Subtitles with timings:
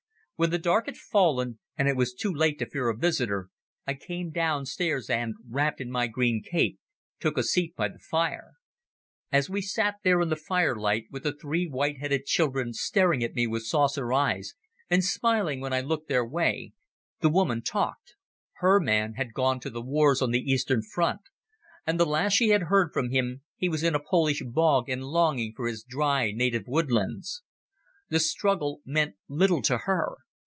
[0.37, 3.49] When the dark had fallen and it was too late to fear a visitor,
[3.85, 6.79] I came downstairs and, wrapped in my green cape,
[7.19, 8.53] took a seat by the fire.
[9.31, 13.35] As we sat there in the firelight, with the three white headed children staring at
[13.35, 14.55] me with saucer eyes,
[14.89, 16.71] and smiling when I looked their way,
[17.19, 18.15] the woman talked.
[18.53, 21.21] Her man had gone to the wars on the Eastern front,
[21.85, 25.03] and the last she had heard from him he was in a Polish bog and
[25.03, 27.43] longing for his dry native woodlands.
[28.09, 30.15] The struggle meant little to her.